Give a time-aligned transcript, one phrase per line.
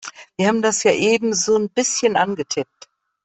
[0.35, 2.89] Wir haben das ja eben so'n bisschen angetippt.